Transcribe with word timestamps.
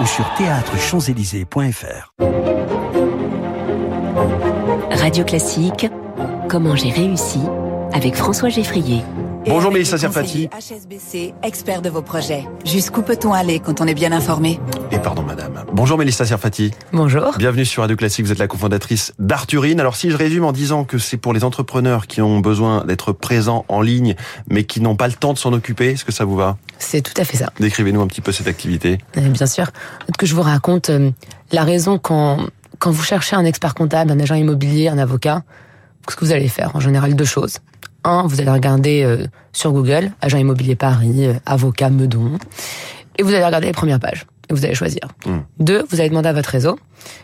ou 0.00 0.06
sur 0.06 0.24
théâtrechamps-élysées.fr. 0.34 2.12
Radio 4.90 5.24
Classique, 5.24 5.86
comment 6.48 6.76
j'ai 6.76 6.90
réussi 6.90 7.40
avec 7.92 8.16
François 8.16 8.48
Geffrier. 8.48 9.02
Bonjour 9.46 9.70
Mélissa 9.70 9.98
Serfati. 9.98 10.48
HSBC, 10.48 11.34
expert 11.42 11.82
de 11.82 11.90
vos 11.90 12.00
projets. 12.00 12.46
Jusqu'où 12.64 13.02
peut-on 13.02 13.34
aller 13.34 13.60
quand 13.60 13.82
on 13.82 13.86
est 13.86 13.94
bien 13.94 14.10
informé? 14.10 14.58
Et 14.90 14.98
pardon 14.98 15.22
madame. 15.22 15.64
Bonjour 15.72 15.98
Mélissa 15.98 16.24
Serfati. 16.24 16.70
Bonjour. 16.92 17.36
Bienvenue 17.36 17.66
sur 17.66 17.82
Radio 17.82 17.94
Classique, 17.94 18.24
vous 18.24 18.32
êtes 18.32 18.38
la 18.38 18.46
cofondatrice 18.48 19.12
d'Arthurine. 19.18 19.80
Alors 19.80 19.96
si 19.96 20.10
je 20.10 20.16
résume 20.16 20.44
en 20.44 20.52
disant 20.52 20.84
que 20.84 20.96
c'est 20.96 21.18
pour 21.18 21.34
les 21.34 21.44
entrepreneurs 21.44 22.06
qui 22.06 22.22
ont 22.22 22.40
besoin 22.40 22.84
d'être 22.86 23.12
présents 23.12 23.66
en 23.68 23.82
ligne 23.82 24.16
mais 24.48 24.64
qui 24.64 24.80
n'ont 24.80 24.96
pas 24.96 25.08
le 25.08 25.14
temps 25.14 25.34
de 25.34 25.38
s'en 25.38 25.52
occuper, 25.52 25.90
est-ce 25.90 26.06
que 26.06 26.12
ça 26.12 26.24
vous 26.24 26.36
va? 26.36 26.56
C'est 26.78 27.02
tout 27.02 27.20
à 27.20 27.24
fait 27.24 27.36
ça. 27.36 27.50
Décrivez-nous 27.60 28.00
un 28.00 28.06
petit 28.06 28.22
peu 28.22 28.32
cette 28.32 28.48
activité. 28.48 28.98
Bien 29.14 29.46
sûr. 29.46 29.70
Que 30.16 30.24
je 30.24 30.34
vous 30.34 30.42
raconte 30.42 30.88
euh, 30.88 31.10
la 31.52 31.64
raison 31.64 31.98
quand, 31.98 32.38
quand 32.78 32.90
vous 32.90 33.02
cherchez 33.02 33.36
un 33.36 33.44
expert 33.44 33.74
comptable, 33.74 34.10
un 34.10 34.20
agent 34.20 34.36
immobilier, 34.36 34.88
un 34.88 34.98
avocat, 34.98 35.42
ce 36.08 36.16
que 36.16 36.24
vous 36.24 36.32
allez 36.32 36.48
faire 36.48 36.74
en 36.74 36.80
général 36.80 37.14
deux 37.14 37.24
choses 37.24 37.58
un, 38.04 38.26
vous 38.26 38.40
allez 38.40 38.50
regarder 38.50 39.02
euh, 39.02 39.26
sur 39.52 39.72
Google, 39.72 40.12
agent 40.20 40.38
immobilier 40.38 40.76
Paris, 40.76 41.26
euh, 41.26 41.34
avocat 41.46 41.90
Meudon, 41.90 42.38
et 43.18 43.22
vous 43.22 43.30
allez 43.30 43.44
regarder 43.44 43.68
les 43.68 43.72
premières 43.72 44.00
pages. 44.00 44.26
Et 44.50 44.54
vous 44.54 44.64
allez 44.64 44.74
choisir. 44.74 45.08
Hmm. 45.24 45.38
Deux, 45.58 45.84
vous 45.90 46.00
allez 46.00 46.10
demander 46.10 46.28
à 46.28 46.32
votre 46.32 46.50
réseau, 46.50 46.78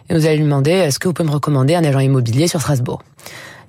et 0.09 0.15
vous 0.15 0.27
allez 0.27 0.37
lui 0.37 0.45
demander, 0.45 0.71
est-ce 0.71 0.99
que 0.99 1.09
vous 1.09 1.15
pouvez 1.15 1.29
me 1.29 1.35
recommander 1.35 1.75
un 1.75 1.85
agent 1.85 2.01
immobilier 2.01 2.49
sur 2.49 2.61
Strasbourg? 2.61 3.03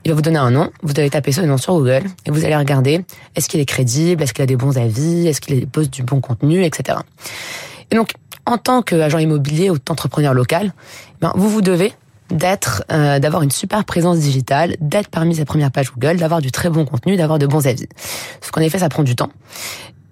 Il 0.03 0.09
va 0.09 0.15
vous 0.15 0.21
donner 0.23 0.39
un 0.39 0.49
nom, 0.49 0.71
vous 0.81 0.93
allez 0.97 1.11
taper 1.11 1.31
ce 1.31 1.41
nom 1.41 1.57
sur 1.57 1.75
Google 1.75 2.03
et 2.25 2.31
vous 2.31 2.43
allez 2.43 2.55
regarder 2.55 3.05
est-ce 3.35 3.47
qu'il 3.47 3.59
est 3.59 3.65
crédible, 3.65 4.23
est-ce 4.23 4.33
qu'il 4.33 4.41
a 4.41 4.47
des 4.47 4.55
bons 4.55 4.77
avis, 4.79 5.27
est-ce 5.27 5.39
qu'il 5.41 5.67
poste 5.67 5.93
du 5.93 6.01
bon 6.01 6.21
contenu, 6.21 6.63
etc. 6.63 6.97
Et 7.91 7.95
donc, 7.95 8.13
en 8.47 8.57
tant 8.57 8.81
qu'agent 8.81 9.19
immobilier 9.19 9.69
ou 9.69 9.75
entrepreneur 9.89 10.33
local, 10.33 10.73
ben, 11.21 11.31
vous 11.35 11.49
vous 11.49 11.61
devez 11.61 11.93
d'être, 12.31 12.83
euh, 12.91 13.19
d'avoir 13.19 13.43
une 13.43 13.51
super 13.51 13.85
présence 13.85 14.19
digitale, 14.19 14.75
d'être 14.79 15.09
parmi 15.09 15.35
ces 15.35 15.45
premières 15.45 15.71
pages 15.71 15.91
Google, 15.91 16.17
d'avoir 16.17 16.41
du 16.41 16.51
très 16.51 16.69
bon 16.69 16.85
contenu, 16.85 17.15
d'avoir 17.17 17.39
de 17.39 17.47
bons 17.47 17.67
avis. 17.67 17.87
Sauf 18.41 18.51
qu'en 18.51 18.61
effet, 18.61 18.79
ça 18.79 18.89
prend 18.89 19.03
du 19.03 19.15
temps. 19.15 19.31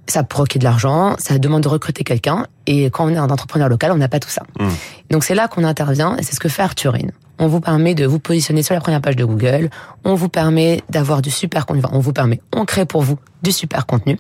Ça 0.08 0.24
provoque 0.24 0.58
de 0.58 0.64
l'argent, 0.64 1.16
ça 1.20 1.38
demande 1.38 1.64
de 1.64 1.68
recruter 1.68 2.04
quelqu'un, 2.04 2.48
et 2.70 2.86
quand 2.92 3.06
on 3.06 3.10
est 3.10 3.18
un 3.18 3.30
entrepreneur 3.30 3.68
local, 3.68 3.92
on 3.92 3.98
n'a 3.98 4.08
pas 4.08 4.20
tout 4.20 4.30
ça. 4.30 4.44
Mmh. 4.60 4.68
Donc 5.10 5.24
c'est 5.24 5.36
là 5.36 5.48
qu'on 5.48 5.64
intervient, 5.64 6.16
et 6.18 6.24
c'est 6.24 6.36
ce 6.36 6.40
que 6.40 6.50
fait 6.50 6.62
Arthurine 6.62 7.12
on 7.40 7.48
vous 7.48 7.62
permet 7.62 7.96
de 7.96 8.06
vous 8.06 8.20
positionner 8.20 8.62
sur 8.62 8.76
la 8.76 8.82
première 8.82 9.02
page 9.02 9.16
de 9.16 9.26
Google, 9.26 9.70
on 10.04 10.14
vous 10.14 10.30
permet 10.30 10.84
d'avoir 10.90 11.22
du 11.22 11.32
super 11.32 11.66
contenu, 11.66 11.82
on 11.92 12.00
vous 12.00 12.14
permet, 12.14 12.42
on 12.54 12.66
crée 12.66 12.86
pour 12.86 13.02
vous 13.02 13.18
du 13.42 13.54
super 13.54 13.86
contenu 13.86 14.20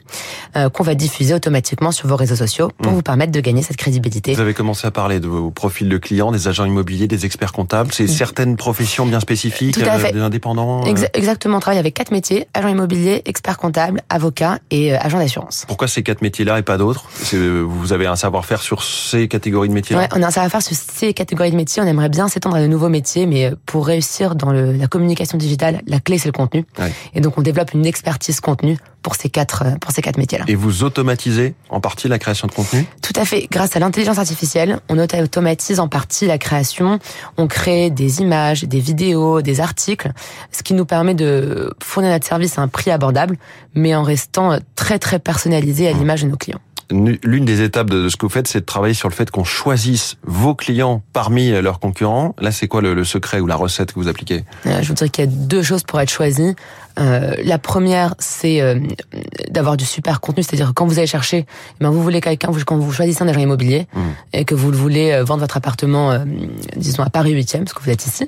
euh, 0.55 0.69
qu'on 0.69 0.83
va 0.83 0.95
diffuser 0.95 1.33
automatiquement 1.33 1.91
sur 1.91 2.07
vos 2.07 2.15
réseaux 2.15 2.37
sociaux 2.37 2.71
pour 2.81 2.93
mmh. 2.93 2.95
vous 2.95 3.01
permettre 3.01 3.33
de 3.33 3.41
gagner 3.41 3.61
cette 3.61 3.75
crédibilité. 3.75 4.33
Vous 4.33 4.39
avez 4.39 4.53
commencé 4.53 4.87
à 4.87 4.91
parler 4.91 5.19
de 5.19 5.27
vos 5.27 5.51
profils 5.51 5.89
de 5.89 5.97
clients, 5.97 6.31
des 6.31 6.47
agents 6.47 6.63
immobiliers, 6.63 7.07
des 7.07 7.25
experts 7.25 7.51
comptables. 7.51 7.91
C'est 7.91 8.05
mmh. 8.05 8.07
certaines 8.07 8.55
professions 8.55 9.05
bien 9.05 9.19
spécifiques, 9.19 9.75
Tout 9.75 9.89
à 9.89 9.99
fait. 9.99 10.13
des 10.13 10.21
indépendants. 10.21 10.87
Euh 10.87 11.07
exactement, 11.13 11.57
on 11.57 11.59
travaille 11.59 11.79
avec 11.79 11.95
quatre 11.95 12.11
métiers 12.11 12.47
agent 12.53 12.69
immobilier, 12.69 13.21
expert 13.25 13.57
comptable, 13.57 14.01
avocat 14.07 14.59
et 14.71 14.93
euh, 14.93 14.97
agent 15.01 15.17
d'assurance. 15.17 15.65
Pourquoi 15.67 15.89
ces 15.89 16.01
quatre 16.01 16.21
métiers-là 16.21 16.57
et 16.59 16.63
pas 16.63 16.77
d'autres? 16.77 17.09
Vous 17.33 17.91
avez 17.91 18.07
un 18.07 18.15
savoir-faire 18.41 18.61
sur 18.61 18.83
ces 18.83 19.27
catégories 19.27 19.69
de 19.69 19.73
métiers. 19.73 19.95
ouais, 19.95 20.07
on 20.15 20.21
a 20.21 20.27
un 20.27 20.31
savoir-faire 20.31 20.61
sur 20.61 20.75
ces 20.75 21.13
catégories 21.13 21.51
de 21.51 21.55
métiers. 21.55 21.81
On 21.81 21.85
aimerait 21.85 22.09
bien 22.09 22.27
s'étendre 22.27 22.55
à 22.55 22.61
de 22.61 22.67
nouveaux 22.67 22.89
métiers 22.89 23.25
mais 23.25 23.45
euh, 23.45 23.55
pour 23.65 23.85
réussir 23.85 24.35
dans 24.35 24.51
le, 24.51 24.71
la 24.73 24.87
communication 24.87 25.37
digitale, 25.37 25.81
la 25.87 25.99
clé 25.99 26.17
c'est 26.17 26.29
le 26.29 26.33
contenu. 26.33 26.65
Et 27.13 27.21
donc 27.21 27.37
on 27.37 27.41
développe 27.41 27.73
une 27.73 27.85
expertise 27.85 28.39
contenu 28.39 28.77
pour 29.01 29.15
ces 29.15 29.29
quatre 29.29 29.63
euh, 29.65 29.75
pour 29.81 29.91
ces 29.91 30.01
quatre 30.01 30.17
métiers-là. 30.17 30.45
Et 30.47 30.55
vous 30.55 30.83
automatisez 30.83 31.55
en 31.69 31.81
partie 31.81 32.07
la 32.07 32.19
création 32.19 32.47
de 32.47 32.53
contenu? 32.53 32.85
Tout 33.01 33.13
à 33.15 33.25
fait. 33.25 33.47
Grâce 33.51 33.75
à 33.75 33.79
l'intelligence 33.79 34.19
artificielle, 34.19 34.79
on 34.89 34.97
automatise 34.99 35.79
en 35.79 35.87
partie 35.87 36.25
la 36.25 36.37
création. 36.37 36.99
On 37.37 37.47
crée 37.47 37.89
des 37.89 38.21
images, 38.21 38.63
des 38.63 38.79
vidéos, 38.79 39.41
des 39.41 39.59
articles, 39.59 40.11
ce 40.51 40.63
qui 40.63 40.73
nous 40.73 40.85
permet 40.85 41.13
de 41.13 41.73
fournir 41.83 42.11
notre 42.11 42.27
service 42.27 42.57
à 42.57 42.61
un 42.61 42.67
prix 42.67 42.91
abordable, 42.91 43.37
mais 43.75 43.95
en 43.95 44.03
restant 44.03 44.57
très 44.75 44.99
très 44.99 45.19
personnalisé 45.19 45.87
à 45.87 45.91
l'image 45.91 46.23
de 46.23 46.29
nos 46.29 46.37
clients 46.37 46.61
l'une 46.91 47.45
des 47.45 47.61
étapes 47.61 47.89
de 47.89 48.09
ce 48.09 48.17
que 48.17 48.25
vous 48.25 48.31
faites, 48.31 48.47
c'est 48.47 48.61
de 48.61 48.65
travailler 48.65 48.93
sur 48.93 49.09
le 49.09 49.13
fait 49.13 49.29
qu'on 49.29 49.43
choisisse 49.43 50.17
vos 50.23 50.55
clients 50.55 51.01
parmi 51.13 51.51
leurs 51.61 51.79
concurrents. 51.79 52.35
Là, 52.39 52.51
c'est 52.51 52.67
quoi 52.67 52.81
le, 52.81 53.03
secret 53.03 53.39
ou 53.39 53.47
la 53.47 53.55
recette 53.55 53.93
que 53.93 53.99
vous 53.99 54.07
appliquez? 54.07 54.43
Euh, 54.65 54.81
Je 54.81 54.87
vous 54.87 54.93
dirais 54.93 55.09
qu'il 55.09 55.25
y 55.25 55.27
a 55.27 55.31
deux 55.31 55.61
choses 55.61 55.83
pour 55.83 55.99
être 55.99 56.09
choisi. 56.09 56.55
Euh, 56.99 57.35
la 57.43 57.59
première, 57.59 58.15
c'est 58.19 58.61
euh, 58.61 58.79
d'avoir 59.49 59.77
du 59.77 59.85
super 59.85 60.19
contenu, 60.19 60.43
c'est-à-dire 60.43 60.73
quand 60.75 60.85
vous 60.85 60.97
allez 60.97 61.07
chercher, 61.07 61.45
eh 61.47 61.83
ben 61.83 61.91
vous 61.91 62.01
voulez 62.01 62.21
quelqu'un, 62.21 62.49
quand 62.65 62.77
vous 62.77 62.91
choisissez 62.91 63.23
un 63.23 63.27
agent 63.27 63.39
immobilier 63.39 63.87
mmh. 63.93 63.99
et 64.33 64.45
que 64.45 64.55
vous 64.55 64.71
le 64.71 64.77
voulez 64.77 65.21
vendre 65.21 65.41
votre 65.41 65.57
appartement, 65.57 66.23
disons 66.75 67.03
à 67.03 67.09
Paris 67.09 67.33
8e, 67.33 67.59
parce 67.59 67.73
que 67.73 67.83
vous 67.83 67.89
êtes 67.89 68.05
ici, 68.05 68.23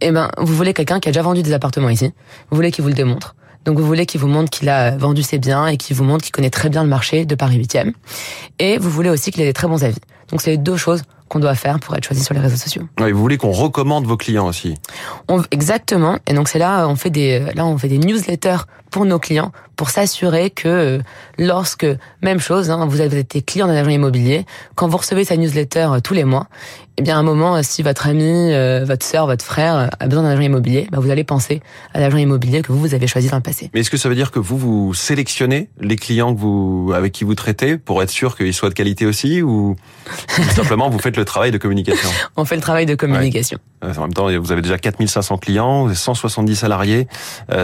et 0.00 0.08
eh 0.08 0.10
ben 0.12 0.30
vous 0.38 0.54
voulez 0.54 0.72
quelqu'un 0.72 1.00
qui 1.00 1.08
a 1.08 1.12
déjà 1.12 1.22
vendu 1.22 1.42
des 1.42 1.52
appartements 1.52 1.90
ici. 1.90 2.12
Vous 2.50 2.56
voulez 2.56 2.70
qu'il 2.70 2.82
vous 2.82 2.88
le 2.88 2.94
démontre. 2.94 3.34
Donc 3.66 3.78
vous 3.78 3.84
voulez 3.84 4.06
qu'il 4.06 4.20
vous 4.20 4.28
montre 4.28 4.48
qu'il 4.48 4.68
a 4.68 4.96
vendu 4.96 5.22
ses 5.22 5.38
biens 5.38 5.66
et 5.66 5.76
qu'il 5.76 5.96
vous 5.96 6.04
montre 6.04 6.24
qu'il 6.24 6.32
connaît 6.32 6.50
très 6.50 6.68
bien 6.68 6.82
le 6.84 6.88
marché 6.88 7.26
de 7.26 7.34
Paris 7.34 7.58
8e. 7.58 7.92
Et 8.58 8.78
vous 8.78 8.90
voulez 8.90 9.10
aussi 9.10 9.32
qu'il 9.32 9.42
ait 9.42 9.46
des 9.46 9.52
très 9.52 9.66
bons 9.66 9.84
avis. 9.84 9.98
Donc 10.30 10.40
c'est 10.40 10.52
les 10.52 10.56
deux 10.56 10.76
choses 10.76 11.02
qu'on 11.28 11.40
doit 11.40 11.56
faire 11.56 11.80
pour 11.80 11.96
être 11.96 12.04
choisi 12.04 12.22
sur 12.22 12.34
les 12.34 12.40
réseaux 12.40 12.56
sociaux. 12.56 12.82
Oui, 13.00 13.10
vous 13.10 13.20
voulez 13.20 13.36
qu'on 13.36 13.50
recommande 13.50 14.06
vos 14.06 14.16
clients 14.16 14.46
aussi. 14.46 14.76
On, 15.28 15.42
exactement. 15.50 16.18
Et 16.28 16.34
donc 16.34 16.48
c'est 16.48 16.60
là 16.60 16.86
on 16.86 16.94
fait 16.94 17.10
des 17.10 17.40
là 17.54 17.66
on 17.66 17.76
fait 17.76 17.88
des 17.88 17.98
newsletters 17.98 18.58
pour 18.90 19.04
nos 19.04 19.18
clients 19.18 19.50
pour 19.76 19.90
s'assurer 19.90 20.50
que 20.50 21.00
lorsque 21.38 21.86
même 22.22 22.40
chose, 22.40 22.70
hein, 22.70 22.86
vous 22.86 23.00
avez 23.00 23.18
été 23.18 23.42
client 23.42 23.66
d'un 23.66 23.74
agent 23.74 23.90
immobilier, 23.90 24.46
quand 24.74 24.88
vous 24.88 24.96
recevez 24.96 25.24
sa 25.24 25.36
newsletter 25.36 25.88
euh, 25.90 26.00
tous 26.00 26.14
les 26.14 26.24
mois, 26.24 26.46
eh 26.98 27.02
bien 27.02 27.16
à 27.16 27.18
un 27.18 27.22
moment, 27.22 27.62
si 27.62 27.82
votre 27.82 28.06
ami, 28.06 28.24
euh, 28.24 28.84
votre 28.86 29.04
sœur, 29.04 29.26
votre 29.26 29.44
frère 29.44 29.90
a 30.00 30.06
besoin 30.06 30.22
d'un 30.22 30.30
agent 30.30 30.40
immobilier, 30.40 30.88
bah, 30.90 30.98
vous 30.98 31.10
allez 31.10 31.24
penser 31.24 31.60
à 31.92 32.00
l'agent 32.00 32.16
immobilier 32.16 32.62
que 32.62 32.72
vous 32.72 32.78
vous 32.78 32.94
avez 32.94 33.06
choisi 33.06 33.28
dans 33.28 33.36
le 33.36 33.42
passé. 33.42 33.70
Mais 33.74 33.80
est-ce 33.80 33.90
que 33.90 33.98
ça 33.98 34.08
veut 34.08 34.14
dire 34.14 34.30
que 34.30 34.38
vous 34.38 34.56
vous 34.56 34.94
sélectionnez 34.94 35.68
les 35.78 35.96
clients 35.96 36.34
que 36.34 36.40
vous 36.40 36.92
avec 36.94 37.12
qui 37.12 37.24
vous 37.24 37.34
traitez 37.34 37.76
pour 37.76 38.02
être 38.02 38.08
sûr 38.08 38.34
qu'ils 38.34 38.54
soient 38.54 38.70
de 38.70 38.74
qualité 38.74 39.04
aussi 39.04 39.42
ou 39.42 39.76
simplement 40.54 40.88
vous 40.88 40.98
faites 40.98 41.18
le 41.18 41.26
travail 41.26 41.50
de 41.50 41.58
communication? 41.58 42.08
On 42.36 42.46
fait 42.46 42.56
le 42.56 42.62
travail 42.62 42.86
de 42.86 42.94
communication. 42.94 43.58
En 43.82 44.00
même 44.00 44.14
temps, 44.14 44.30
vous 44.40 44.52
avez 44.52 44.62
déjà 44.62 44.78
4500 44.78 45.36
clients, 45.36 45.82
vous 45.82 45.88
avez 45.88 45.96
170 45.96 46.56
salariés. 46.56 47.06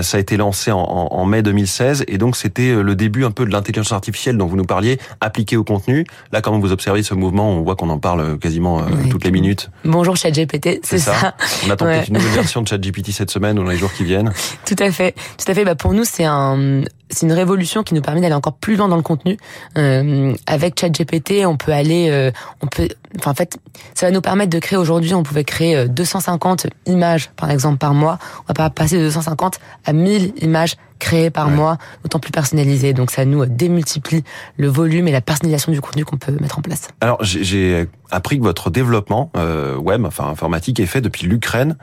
ça 0.02 0.18
a 0.18 0.20
été 0.20 0.36
lancé 0.36 0.70
en, 0.70 0.78
en 0.78 1.24
mai 1.24 1.42
2016 1.42 2.04
et 2.06 2.18
donc 2.18 2.36
c'était 2.36 2.74
le 2.74 2.94
début 2.94 3.24
un 3.24 3.30
peu 3.30 3.46
de 3.46 3.50
l'intelligence 3.50 3.92
artificielle 3.92 4.36
dont 4.36 4.46
vous 4.46 4.56
nous 4.56 4.64
parliez 4.64 4.98
appliquée 5.22 5.56
au 5.56 5.64
contenu. 5.64 6.04
Là, 6.32 6.42
quand 6.42 6.56
vous 6.58 6.70
observez 6.70 7.02
ce 7.02 7.14
mouvement, 7.14 7.50
on 7.50 7.62
voit 7.62 7.76
qu'on 7.76 7.88
en 7.88 7.98
parle 7.98 8.38
quasiment 8.38 8.84
tout 9.10 9.21
les 9.24 9.30
minutes. 9.30 9.70
Bonjour 9.84 10.16
ChatGPT, 10.16 10.80
c'est 10.82 10.98
ça. 10.98 11.14
ça. 11.14 11.34
On 11.66 11.70
attend 11.70 11.86
peut-être 11.86 12.08
une 12.08 12.14
nouvelle 12.14 12.32
version 12.32 12.62
de 12.62 12.68
ChatGPT 12.68 13.12
cette 13.12 13.30
semaine 13.30 13.58
ou 13.58 13.64
dans 13.64 13.70
les 13.70 13.76
jours 13.76 13.92
qui 13.92 14.04
viennent. 14.04 14.32
Tout 14.66 14.76
à 14.78 14.90
fait, 14.90 15.14
tout 15.38 15.50
à 15.50 15.54
fait. 15.54 15.64
Bah 15.64 15.74
pour 15.74 15.92
nous, 15.92 16.04
c'est 16.04 16.24
un, 16.24 16.82
c'est 17.10 17.26
une 17.26 17.32
révolution 17.32 17.82
qui 17.82 17.94
nous 17.94 18.02
permet 18.02 18.20
d'aller 18.20 18.34
encore 18.34 18.54
plus 18.54 18.76
loin 18.76 18.88
dans 18.88 18.96
le 18.96 19.02
contenu. 19.02 19.36
Euh, 19.78 20.34
avec 20.46 20.78
ChatGPT, 20.78 21.46
on 21.46 21.56
peut 21.56 21.72
aller, 21.72 22.08
euh, 22.10 22.30
on 22.62 22.66
peut, 22.66 22.88
enfin 23.18 23.32
en 23.32 23.34
fait, 23.34 23.58
ça 23.94 24.06
va 24.06 24.12
nous 24.12 24.20
permettre 24.20 24.50
de 24.50 24.58
créer 24.58 24.78
aujourd'hui, 24.78 25.14
on 25.14 25.22
pouvait 25.22 25.44
créer 25.44 25.88
250 25.88 26.66
euh, 26.66 26.68
images 26.86 27.30
par 27.36 27.50
exemple 27.50 27.78
par 27.78 27.94
mois. 27.94 28.18
On 28.40 28.44
va 28.48 28.54
pas 28.54 28.70
passer 28.70 28.98
de 28.98 29.04
250 29.04 29.60
à 29.84 29.92
1000 29.92 30.32
images 30.40 30.76
créées 31.02 31.30
par 31.30 31.50
mois, 31.50 31.78
autant 32.04 32.20
plus 32.20 32.30
personnalisées. 32.30 32.92
Donc 32.92 33.10
ça 33.10 33.24
nous 33.24 33.44
démultiplie 33.44 34.22
le 34.56 34.68
volume 34.68 35.08
et 35.08 35.12
la 35.12 35.20
personnalisation 35.20 35.72
du 35.72 35.80
contenu 35.80 36.04
qu'on 36.04 36.16
peut 36.16 36.36
mettre 36.40 36.58
en 36.58 36.62
place. 36.62 36.88
Alors 37.00 37.18
j'ai 37.22 37.88
appris 38.10 38.38
que 38.38 38.44
votre 38.44 38.70
développement 38.70 39.32
euh, 39.36 39.76
web, 39.76 40.04
enfin 40.04 40.28
informatique, 40.28 40.78
est 40.78 40.86
fait 40.86 41.00
depuis 41.00 41.26
l'Ukraine 41.26 41.76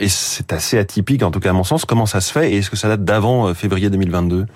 et 0.00 0.08
c'est 0.08 0.52
assez 0.52 0.78
atypique 0.78 1.22
en 1.22 1.30
tout 1.30 1.40
cas 1.40 1.50
à 1.50 1.54
mon 1.54 1.64
sens. 1.64 1.86
Comment 1.86 2.06
ça 2.06 2.20
se 2.20 2.30
fait 2.30 2.52
et 2.52 2.58
est-ce 2.58 2.70
que 2.70 2.76
ça 2.76 2.88
date 2.88 3.04
d'avant 3.04 3.54
février 3.54 3.88
2022 3.88 4.46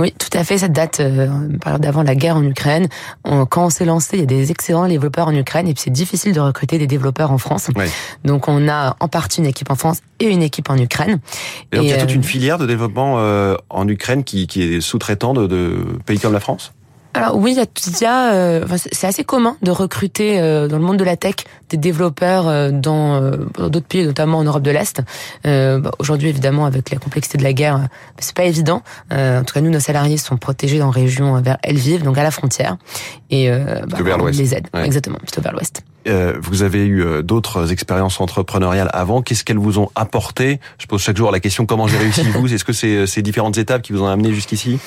oui, 0.00 0.14
tout 0.18 0.36
à 0.36 0.44
fait. 0.44 0.58
Cette 0.58 0.72
date, 0.72 1.00
euh, 1.00 1.28
d'avant 1.78 2.02
la 2.02 2.14
guerre 2.14 2.36
en 2.36 2.42
Ukraine. 2.42 2.88
quand 3.24 3.66
on 3.66 3.70
s'est 3.70 3.84
lancé, 3.84 4.16
il 4.16 4.20
y 4.20 4.22
a 4.22 4.26
des 4.26 4.50
excellents 4.50 4.88
développeurs 4.88 5.28
en 5.28 5.34
Ukraine 5.34 5.68
et 5.68 5.74
puis 5.74 5.82
c'est 5.82 5.90
difficile 5.90 6.32
de 6.32 6.40
recruter 6.40 6.78
des 6.78 6.86
développeurs 6.86 7.30
en 7.30 7.38
France. 7.38 7.68
Donc 8.24 8.48
on 8.48 8.68
a 8.68 8.96
en 8.98 9.08
partie 9.08 9.40
une 9.40 9.46
équipe 9.46 9.70
en 9.70 9.74
France 9.74 10.00
et 10.18 10.26
une 10.26 10.42
équipe 10.42 10.70
en 10.70 10.78
Ukraine. 10.78 11.20
Et, 11.72 11.76
donc 11.76 11.84
il 11.84 11.90
y 11.90 11.92
a 11.92 11.98
toute 11.98 12.10
euh, 12.10 12.14
une 12.14 12.24
filière 12.24 12.58
de 12.58 12.66
développement 12.66 13.16
euh, 13.18 13.56
en 13.68 13.86
Ukraine 13.88 14.24
qui, 14.24 14.46
qui 14.46 14.62
est 14.62 14.80
sous-traitant 14.80 15.34
de, 15.34 15.46
de 15.46 15.84
pays 16.06 16.18
comme 16.18 16.32
la 16.32 16.40
France? 16.40 16.72
Alors 17.12 17.36
oui, 17.36 17.52
il 17.52 18.00
y 18.00 18.04
a, 18.04 18.32
euh, 18.32 18.64
c'est 18.92 19.06
assez 19.06 19.24
commun 19.24 19.56
de 19.62 19.70
recruter 19.70 20.38
euh, 20.38 20.68
dans 20.68 20.78
le 20.78 20.84
monde 20.84 20.96
de 20.96 21.04
la 21.04 21.16
tech 21.16 21.34
des 21.68 21.76
développeurs 21.76 22.46
euh, 22.46 22.70
dans 22.70 23.20
d'autres 23.58 23.86
pays, 23.86 24.04
notamment 24.04 24.38
en 24.38 24.44
Europe 24.44 24.62
de 24.62 24.70
l'Est. 24.70 25.02
Bah, 25.44 25.90
aujourd'hui, 25.98 26.28
évidemment, 26.28 26.66
avec 26.66 26.90
la 26.90 26.98
complexité 26.98 27.38
de 27.38 27.42
la 27.42 27.52
guerre, 27.52 27.88
c'est 28.18 28.34
pas 28.34 28.44
évident. 28.44 28.82
en 29.10 29.42
tout 29.44 29.54
cas, 29.54 29.60
nous, 29.60 29.70
nos 29.70 29.80
salariés 29.80 30.18
sont 30.18 30.36
protégés 30.36 30.78
dans 30.78 30.86
la 30.86 30.92
région 30.92 31.40
vers 31.40 31.58
Lviv, 31.66 32.02
donc 32.02 32.16
à 32.18 32.22
la 32.22 32.30
frontière, 32.30 32.76
et 33.30 33.50
bah, 33.50 33.98
vers 34.02 34.18
les 34.24 34.54
aides, 34.54 34.68
exactement, 34.74 35.18
plutôt 35.18 35.40
vers 35.40 35.52
l'ouest. 35.52 35.82
Euh, 36.08 36.34
vous 36.40 36.62
avez 36.62 36.84
eu 36.84 37.02
euh, 37.02 37.22
d'autres 37.22 37.72
expériences 37.72 38.20
entrepreneuriales 38.20 38.90
avant. 38.92 39.22
Qu'est-ce 39.22 39.44
qu'elles 39.44 39.58
vous 39.58 39.78
ont 39.78 39.90
apporté? 39.94 40.60
Je 40.78 40.86
pose 40.86 41.02
chaque 41.02 41.16
jour 41.16 41.30
la 41.30 41.40
question 41.40 41.66
comment 41.66 41.86
j'ai 41.86 41.98
réussi 41.98 42.22
vous? 42.34 42.52
Est-ce 42.52 42.64
que 42.64 42.72
c'est 42.72 42.96
euh, 42.96 43.06
ces 43.06 43.22
différentes 43.22 43.58
étapes 43.58 43.82
qui 43.82 43.92
vous 43.92 44.02
ont 44.02 44.08
amené 44.08 44.32
jusqu'ici? 44.32 44.78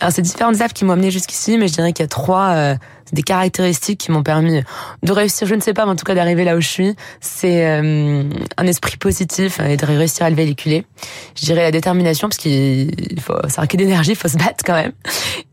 Alors, 0.00 0.12
c'est 0.12 0.22
différentes 0.22 0.56
étapes 0.56 0.74
qui 0.74 0.84
m'ont 0.84 0.92
amené 0.92 1.10
jusqu'ici, 1.10 1.58
mais 1.58 1.68
je 1.68 1.74
dirais 1.74 1.92
qu'il 1.92 2.02
y 2.02 2.06
a 2.06 2.08
trois 2.08 2.48
euh, 2.48 2.74
des 3.12 3.22
caractéristiques 3.22 4.00
qui 4.00 4.10
m'ont 4.10 4.22
permis 4.22 4.62
de 5.02 5.12
réussir. 5.12 5.46
Je 5.46 5.54
ne 5.54 5.60
sais 5.60 5.74
pas, 5.74 5.84
mais 5.84 5.92
en 5.92 5.96
tout 5.96 6.04
cas 6.04 6.14
d'arriver 6.14 6.44
là 6.44 6.56
où 6.56 6.60
je 6.60 6.68
suis. 6.68 6.96
C'est 7.20 7.66
euh, 7.66 8.24
un 8.56 8.66
esprit 8.66 8.96
positif 8.96 9.60
et 9.60 9.76
de 9.76 9.86
réussir 9.86 10.26
à 10.26 10.30
le 10.30 10.36
véhiculer. 10.36 10.84
Je 11.36 11.44
dirais 11.44 11.62
la 11.62 11.70
détermination, 11.70 12.28
parce 12.28 12.38
qu'il 12.38 13.20
faut, 13.20 13.34
c'est 13.48 13.60
un 13.60 13.66
quai 13.66 13.76
d'énergie, 13.76 14.12
il 14.12 14.16
faut 14.16 14.28
se 14.28 14.36
battre 14.36 14.64
quand 14.64 14.74
même. 14.74 14.92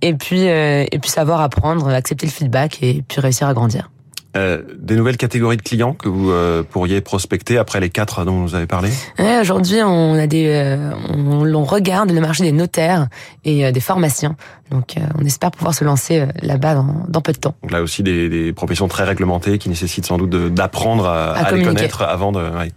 Et 0.02 0.14
puis, 0.14 0.48
euh, 0.50 0.86
et 0.92 1.00
puis 1.00 1.10
savoir 1.10 1.42
apprendre, 1.42 1.88
accepter 1.90 2.26
le 2.26 2.32
feedback 2.32 2.82
et 2.82 3.04
puis 3.08 3.22
réussir 3.22 3.48
à 3.48 3.54
grandir. 3.54 3.90
Euh, 4.36 4.64
des 4.80 4.96
nouvelles 4.96 5.18
catégories 5.18 5.58
de 5.58 5.62
clients 5.62 5.94
que 5.94 6.10
vous 6.10 6.32
euh, 6.32 6.64
pourriez 6.64 7.02
prospecter 7.02 7.58
après 7.60 7.80
les 7.80 7.90
quatre 7.92 8.26
dont 8.26 8.42
vous 8.42 8.56
avez 8.56 8.66
parlé? 8.66 8.90
Ouais, 9.20 9.40
Aujourd'hui, 9.40 9.82
on 9.84 10.16
a 10.16 10.26
des, 10.26 10.48
euh, 10.48 10.92
on, 11.14 11.46
on 11.54 11.64
regarde 11.64 12.10
le 12.12 12.20
marché 12.20 12.44
des 12.44 12.52
notaires 12.52 13.08
et 13.46 13.66
euh, 13.66 13.72
des 13.72 13.80
pharmaciens. 13.80 14.36
Donc, 14.72 14.98
euh, 14.98 15.02
on 15.20 15.24
espère 15.26 15.52
pouvoir 15.52 15.76
se 15.76 15.84
lancer 15.84 16.26
là-bas 16.42 16.74
dans, 16.74 17.06
dans 17.08 17.22
peu 17.22 17.32
de 17.32 17.38
temps. 17.38 17.54
Donc 17.62 17.72
là 17.72 17.84
aussi 17.84 18.02
des, 18.02 18.28
des 18.28 18.54
professions 18.54 18.88
très 18.88 19.04
réglementées 19.04 19.60
qui 19.60 19.70
nécessitent 19.70 20.08
sans 20.08 20.18
doute 20.18 20.32
d'apprendre 20.52 21.06
à, 21.06 21.34
À 21.34 21.44
à 21.46 21.52
les 21.52 21.62
connaître 21.64 22.02
avant 22.02 22.32
de. 22.32 22.40
ouais. 22.40 22.72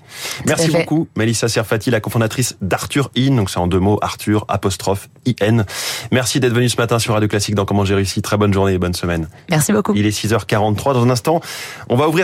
Merci 0.47 0.71
beaucoup, 0.71 1.09
Mélissa 1.17 1.49
Serfati, 1.49 1.91
la 1.91 2.01
cofondatrice 2.01 2.57
d'Arthur 2.61 3.11
In. 3.17 3.37
Donc 3.37 3.49
c'est 3.49 3.59
en 3.59 3.67
deux 3.67 3.81
mots 3.81 3.99
Arthur 4.03 4.45
apostrophe 4.49 5.09
IN. 5.27 5.65
Merci 6.13 6.39
d'être 6.39 6.53
venu 6.53 6.69
ce 6.69 6.77
matin 6.77 6.99
sur 6.99 7.15
Radio 7.15 7.29
Classique 7.29 7.55
dans 7.55 7.65
Comment 7.65 7.87
j'ai 7.87 7.95
réussi. 7.95 8.21
Très 8.21 8.37
bonne 8.37 8.53
journée 8.53 8.75
et 8.75 8.79
bonne 8.79 8.93
semaine. 8.95 9.29
Merci 9.49 9.73
beaucoup. 9.73 9.95
Il 9.95 10.05
est 10.05 10.11
6h43 10.11 10.93
dans 10.93 11.03
un 11.03 11.11
instant. 11.11 11.41
On 11.89 11.97
va 11.97 12.09
ouvrir 12.09 12.15